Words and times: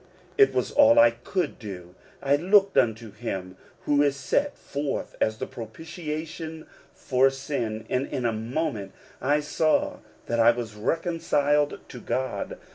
It 0.35 0.51
was 0.51 0.71
all 0.71 0.97
I 0.97 1.11
could 1.11 1.59
do. 1.59 1.93
I 2.23 2.35
looked 2.35 2.75
unto 2.75 3.11
him 3.11 3.55
who 3.81 4.01
is 4.01 4.15
set 4.15 4.57
forth 4.57 5.15
as 5.21 5.39
a 5.39 5.45
propitiation 5.45 6.65
for 6.91 7.29
sin; 7.29 7.85
and 7.87 8.07
in 8.07 8.25
a 8.25 8.33
moment 8.33 8.93
I 9.21 9.41
saw 9.41 9.97
that 10.25 10.39
I 10.39 10.49
was 10.53 10.73
reconciled 10.73 11.79
to 11.89 11.99
God. 11.99 12.57